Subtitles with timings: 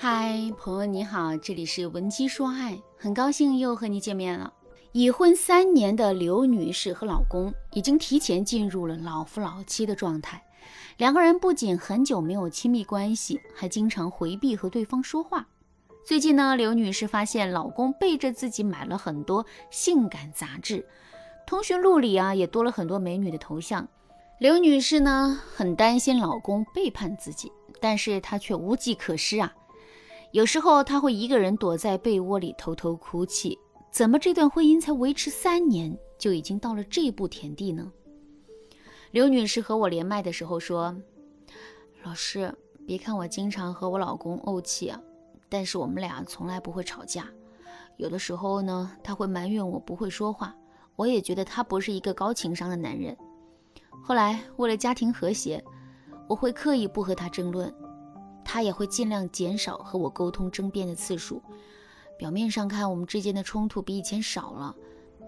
[0.00, 4.52] 嗨，朋友你好，这里是文姬说爱，很高兴又和你见面了。
[4.92, 10.40] 已婚三年的刘女士和老公已经提前进入了老夫老妻的状态，
[10.98, 15.44] 两个人不仅很久没有亲密关系，还经常回避和对方说话。
[16.06, 20.86] 最近呢，刘女士发现老公背着自己买了很多性感杂志，
[21.44, 23.88] 通讯录里啊也多了很多美女的头像。
[24.38, 29.52] 刘女士呢很担心老公背叛自己，但是她却无计可施啊。
[30.32, 33.58] 有时候她会一个人躲在被窝里偷偷哭泣。
[33.90, 37.90] 怎么这段婚姻才维持三年，就已经到了这步田地呢？
[39.10, 40.94] 刘女士和我连麦的时候说
[42.04, 42.54] ：“老师，
[42.86, 45.00] 别看我经常和我老公怄气啊，
[45.48, 47.26] 但是我们俩从来不会吵架。
[47.96, 50.54] 有的时候呢，他会埋怨我不会说话，
[50.94, 53.16] 我也觉得他不是一个高情商的男人。
[54.04, 55.64] 后来为了家庭和谐，
[56.28, 57.74] 我会刻意不和他争论。”
[58.50, 61.42] 他也会尽量减少和我沟通争辩的次数。
[62.16, 64.74] 表面上看，我们之间的冲突比以前少了，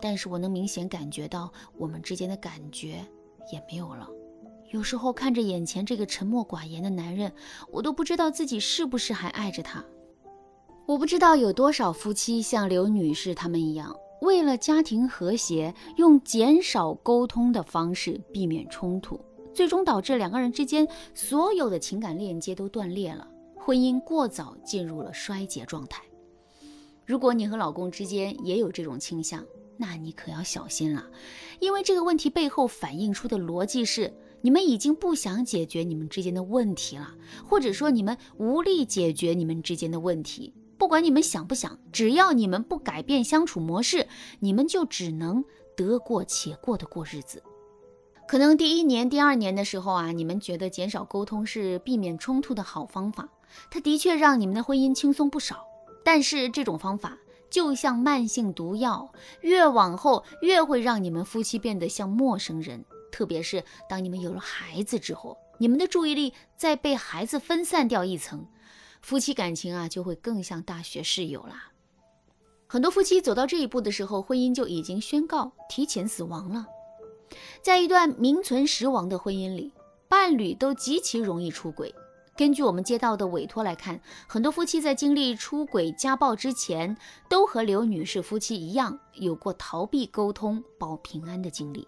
[0.00, 3.06] 但是我能明显感觉到我们之间的感觉
[3.52, 4.08] 也没有了。
[4.70, 7.30] 有时候看着眼前这个沉默寡言的男人，
[7.70, 9.84] 我都不知道自己是不是还爱着他。
[10.86, 19.20] 我不知道有多少夫妻像刘女士他们一样，为了家庭和谐，用减少沟通的方式避免冲突。
[19.54, 26.02] 最终导致两个人之间所有的情感链接都断裂了，婚姻过早进入了衰竭状态。
[27.04, 29.44] 如果你和老公之间也有这种倾向，
[29.76, 31.04] 那你可要小心了，
[31.58, 37.14] 因为这个问题背后反映出的逻辑是你们已经不想解决你们之间的问题了，
[37.48, 40.54] 或者说你们无力解决你们之间的问题。
[40.78, 44.06] 不管你们想不想，只要你们不改变相处模式，
[44.40, 45.44] 你们就只能
[45.76, 47.42] 得过且过的过日子。
[48.32, 53.28] 可能第一年、第二年的时候啊，你们觉得减少沟通是避免冲突的好方法，
[53.70, 55.66] 它的确让你们的婚姻轻松不少。
[56.02, 57.18] 但是这种方法
[57.50, 59.12] 就像慢性毒药，
[59.42, 62.82] 越往后越会让你们夫妻变得像陌生人。
[63.10, 68.46] 特别是当你们有了孩子之后，你们的注意力再被孩子分散掉一层，
[69.02, 71.70] 夫妻感情啊就会更像大学室友啦。
[72.66, 76.66] 很多夫妻走到这一步的时候，婚姻就已经宣告提前死亡了。
[77.60, 79.72] 在一段名存实亡的婚姻里，
[80.08, 81.94] 伴侣都极其容易出轨。
[82.34, 86.96] 根据我们接到的委托来看，很多夫妻在经历出轨、家暴之前，
[87.28, 91.86] 都和刘女士夫妻一样，有过逃避沟通、保平安的经历。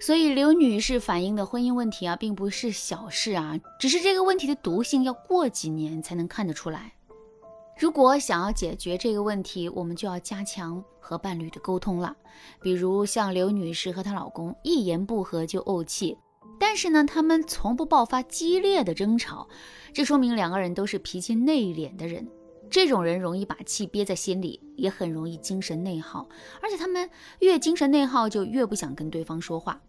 [0.00, 6.94] 所以，刘女士反映的婚姻问题啊，并不是小事啊，只是这个问题的毒性要过几年才能看得出来。
[7.80, 12.14] 如果想要解决这个问题，我们就要加强和伴侣的沟通了。
[12.60, 16.14] 比如像刘女士和她老公一言不合就怄气，
[16.58, 19.48] 但是呢，他们从不爆发激烈的争吵，
[19.94, 22.28] 这说明两个人都是脾气内敛的人。
[22.68, 26.28] 这种人容易把气憋在心里，也很容易精神内耗，
[26.60, 27.08] 而且他们
[27.38, 29.80] 越精神内耗，就越不想跟对方说话。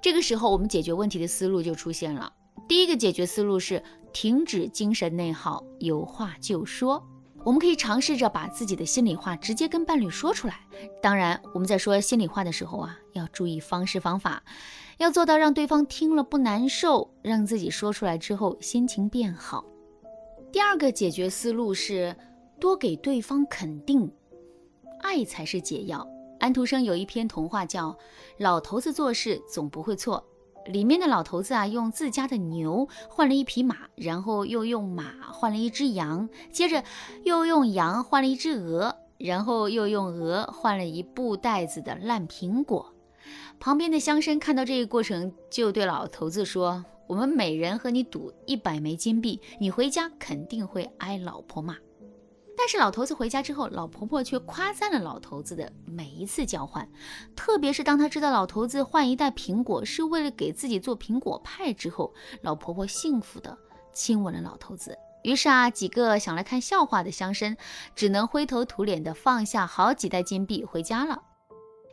[0.00, 2.32] 这个时候，我们解决问题的思路就出现了。
[2.68, 3.82] 第一个解决思路是
[4.12, 7.04] 停止精神内耗，有话就说。
[7.46, 10.58] 我们可以尝试着把自己的心里话直接跟伴侣说出来。
[11.00, 14.42] 当然，我们在说心里话的时候啊，要注意方式方法，
[14.98, 19.64] 要做到让对方听了不难受，让自己说出来之后心情变好。
[20.50, 22.16] 第二个解决思路是
[22.58, 24.10] 多给对方肯定，
[25.02, 26.04] 爱才是解药。
[26.40, 27.90] 安徒生有一篇童话叫
[28.38, 30.18] 《老头子做事总不会错》。
[30.68, 36.82] 里面的老头子啊，用自家的牛换了一匹马，然后又用马换了一只羊，接着
[37.24, 42.92] 又用羊换了一只鹅，然后又用鹅换了一布袋子的烂苹果。
[43.58, 51.76] 旁边的乡绅看到这一过程，就对老头子说：“我们每人和你赌一百枚金币，你回家肯定会挨老婆骂。”
[52.66, 56.88] 但是老头子回家之后，老婆婆却夸赞了老头子的每一次交换，
[57.36, 62.12] 特别是当她知道老头子换一袋苹果是为了给自己做苹果派之后，
[62.42, 63.56] 老婆婆幸福的
[63.92, 64.98] 亲吻了老头子。
[65.22, 67.56] 于是啊，几个想来看笑话的乡绅
[67.94, 71.22] 只能灰头土脸的放下好几袋金币回家了。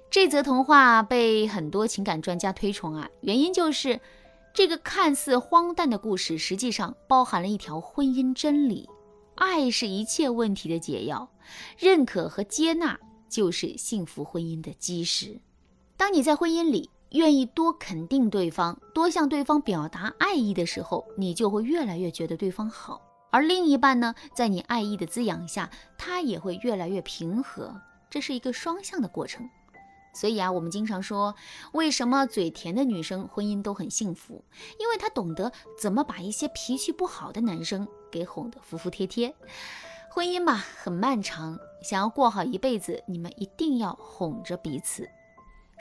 [0.10, 4.02] 这则童话被很多情感专家推崇啊，原因就是
[4.56, 8.90] 这个看似荒诞的故事，实际上包含了一条婚姻真理。
[9.36, 11.30] 爱是一切问题的解药，
[11.78, 13.00] 认可和接纳
[13.30, 15.40] 就是幸福婚姻的基石。
[15.98, 23.02] 当你在婚姻里愿意多肯定对方，多向对方表达爱意的时候，你就会越来越觉得对方好。
[23.32, 27.76] 而另一半呢，在你爱意的滋养下，他也会越来越平和。
[28.10, 29.50] 这是一个双向的过程。
[30.14, 31.34] 所以啊，我们经常说，
[31.72, 34.46] 为什么嘴甜的女生婚姻都很幸福？
[34.80, 39.34] 因为她懂得怎么把一些脾气不好的男生给哄得服服帖帖。
[40.12, 45.10] 婚姻嘛，很漫长，想要过好一辈子，你们一定要哄着彼此。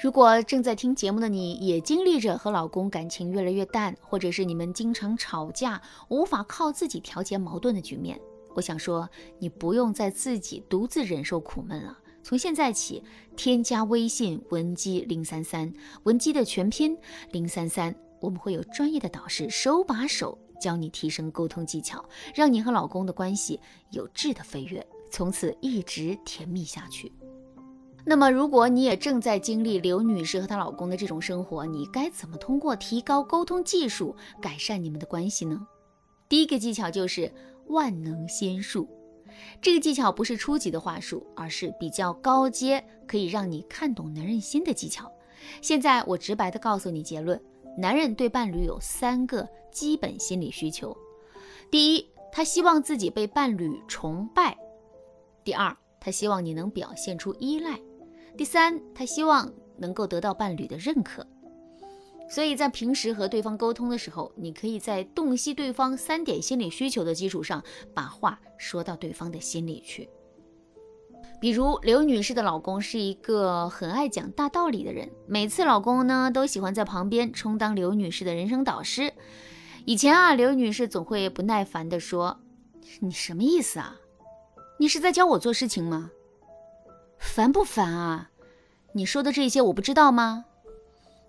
[0.03, 8.19] 如果正在听节目的你也经历着和老公感情越来越淡，或者是你们经常吵架，无法靠自己调节矛盾的局面，
[8.55, 9.07] 我想说，
[9.39, 11.99] 你不用再自己独自忍受苦闷了。
[12.25, 13.05] 从现在起，
[13.37, 15.71] 添加微信文姬零三三，
[16.05, 16.97] 文姬的全拼
[17.33, 23.59] 零三三，我们会有专业的导师手把手教你提升沟通技巧，让你和老公的关系
[23.91, 27.13] 有质的飞跃，从此一直甜蜜下去。
[28.05, 35.67] 那么，如果你也正在经历刘女士和她老公的这种生活，你该怎么通过提高沟通技术改善你们的关系呢？
[36.29, 37.33] 第一个技巧就是
[37.67, 38.89] 万能仙术。
[39.61, 45.11] 这个技巧不是初级的话术，而是比较高阶，可以让你看懂男人心的技巧。
[45.61, 47.41] 现在我直白的告诉你结论：
[47.77, 50.97] 男人对伴侣有三个基本心理需求。
[51.71, 54.55] 第一，他希望自己被伴侣崇拜；
[55.43, 57.77] 第二，他希望你能表现出依赖；
[58.37, 61.27] 第三，他希望能够得到伴侣的认可。
[62.29, 70.09] 所以在平时和对方沟通的时候，你可以在洞悉对方三点心理需求的基础上，把话说到对方的心里去。
[71.43, 79.13] 比如刘女士的老公是一个很爱讲大道理的人，每次老公呢都喜欢在旁边充当刘女士的人生导师。
[79.85, 82.39] 以前啊，刘女士总会不耐烦地说
[83.03, 83.97] ：“你什么意思啊？
[84.79, 86.13] 你是在教我做事情吗？
[87.19, 88.31] 烦不烦啊？
[88.93, 90.45] 你说的这些我不知道吗？”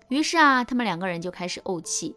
[0.06, 2.14] 于是啊，他们两个人就开始怄气。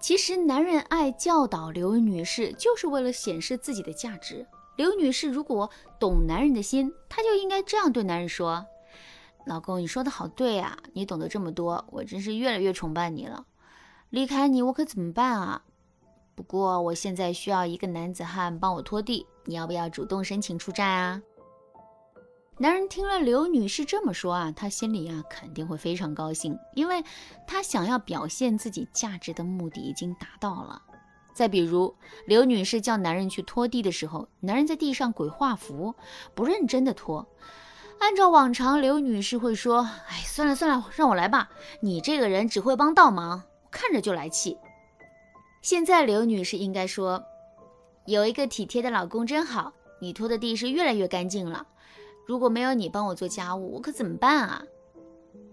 [0.00, 4.46] 其实，男人爱教导刘女士，就是为了显示自己的价值。
[4.76, 8.66] 刘女士如果懂男人的心，她就应该这样对男人说
[9.46, 13.46] ：“老公，你说的好对啊，你懂得这么多，我真是越来越崇拜你了。
[14.10, 15.62] 离开你，我可怎么办啊？
[16.34, 21.22] 不过我现在需要一个男子汉帮我拖地，你要不要主动申请出战啊？”
[22.58, 27.04] 男人听了刘女士这么说啊，他心里啊肯定会非常高兴，因为
[27.46, 30.82] 他想要表现自己价值的目的已经达到了。
[31.36, 31.94] 再比如，
[32.24, 35.94] 刘女士叫男人去拖地的时候，男人在地上鬼画符，
[36.34, 37.28] 不认真的拖。
[37.98, 41.50] 按照往常，刘女士会说：“哎，算了算了，让我来吧。
[41.82, 44.56] 你这个人只会帮倒忙，看着就来气。”
[45.60, 47.22] 现在刘女士应该说
[48.08, 51.66] ：“有一个体贴的老公真好，你拖的地是越来越干净了。”
[52.26, 54.64] 如果没有你帮我做家务，我可怎么办啊？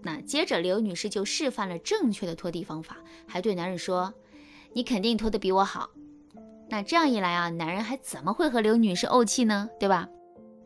[0.02, 2.96] 那接着刘女士就示范了正确的拖地方法，
[3.26, 4.14] 还对男人说
[4.74, 5.88] ：“你肯定拖得比我好。”
[6.68, 9.68] 那这样一来啊，男人还怎么会和刘女士怄气呢？
[9.78, 10.08] 对吧？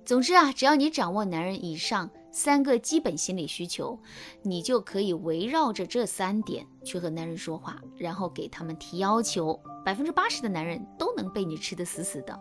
[0.05, 3.99] 总之啊，只要你掌握男人以上三个基本心理需求，
[4.43, 12.41] 你就可以围绕着这三点去和男人说话，然后给他们提要求，百分之八十的男人都能被你吃得死死的。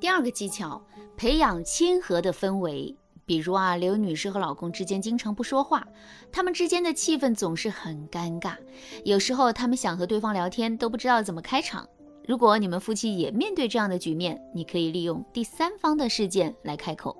[0.00, 0.82] 第二个技巧，
[1.16, 2.96] 培养亲和的氛围。
[3.26, 5.84] 比如啊，刘女士和老公之间经常不说话，
[6.30, 8.56] 他们之间的气氛总是很尴尬。
[9.04, 11.86] 有时候他们想和对方聊天，都不知道怎么开场。
[12.24, 17.16] 如果你们夫妻也面对这样的局面，你可以利用第三方的事件来开口。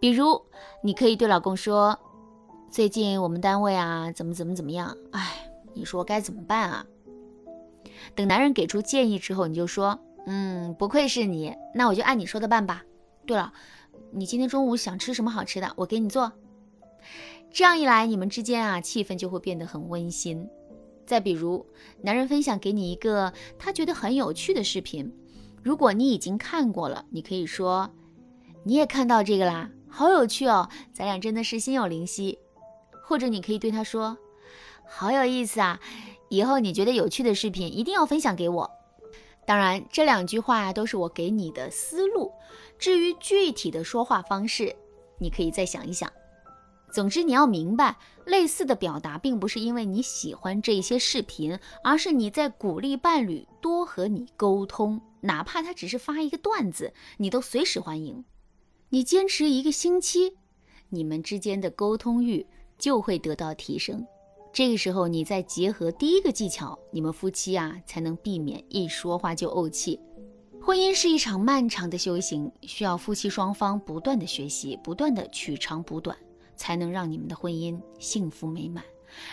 [0.00, 0.40] 比如，
[0.82, 1.98] 你可以对老公说
[2.72, 4.96] ：“最近我们单位啊，怎么怎么怎么样？
[5.12, 6.84] 哎，你说该怎么办啊？”
[8.16, 9.98] 等男人给出建议之后，你就说。
[10.26, 12.82] 嗯，不愧是你，那我就按你说的办吧。
[13.26, 13.52] 对了，
[14.12, 16.32] 你今天中午想吃什么好吃的，我给你做。
[17.50, 20.48] 这样一来，你们之间啊，气氛就会变得很温馨。
[21.06, 21.64] 再比如，
[22.00, 25.12] 男人分享给你一个他觉得很有趣的视频，
[25.62, 27.90] 如果你已经看过了，你可以说，
[28.64, 32.38] 你也看到这个啦，好有趣哦，咱俩真的是心有灵犀。
[33.06, 34.16] 或者你可以对他说，
[34.88, 35.78] 好有意思啊，
[36.30, 38.70] 以后你觉得有趣的视频一定要分享给我。
[39.46, 42.32] 当然，这两句话都是我给你的思路。
[42.84, 44.76] 至于具体的说话方式，
[45.18, 46.12] 你可以再想一想。
[46.92, 58.22] 总之，你要明白，类似的表达并不是因为你喜欢这些视频，而是你在鼓励伴侣多和你沟通，哪怕他只是发一个段子，你都随时欢迎。
[58.90, 60.36] 你坚持一个星期，
[60.90, 64.06] 你们之间的沟通欲就会得到提升。
[64.52, 69.98] 这个时候，你再结合第一个技巧，你们夫妻啊才能避免一说话就怄气。
[70.66, 76.16] 婚姻是一场漫长的修行，需要夫妻双方不断的学习，不断的取长补短，
[76.56, 78.82] 才能让你们的婚姻幸福美满。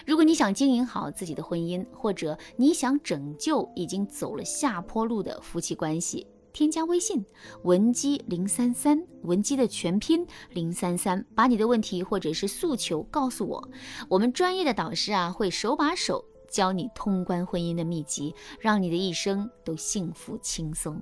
[0.05, 7.25] 如果你想经营好自己的婚姻，或者你想拯救已经走了下坡路的夫妻关系，添加微信
[7.63, 13.69] 文姬零三三，文姬的全拼零三三，把你的问题或者是诉求告诉我，
[14.09, 21.01] 我们专业的导师啊会手把手教你通关婚姻的秘籍，让你的一生都幸福轻松。